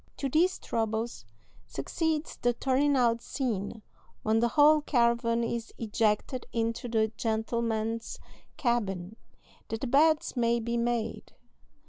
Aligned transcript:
To 0.17 0.27
these 0.27 0.57
troubles 0.57 1.25
succeeds 1.67 2.35
the 2.37 2.53
turning 2.53 2.95
out 2.95 3.21
scene, 3.21 3.83
when 4.23 4.39
the 4.39 4.47
whole 4.47 4.81
caravan 4.81 5.43
is 5.43 5.71
ejected 5.77 6.47
into 6.51 6.87
the 6.87 7.09
gentlemen's 7.17 8.17
cabin, 8.57 9.15
that 9.67 9.81
the 9.81 9.85
beds 9.85 10.35
may 10.35 10.59
be 10.59 10.75
made. 10.75 11.33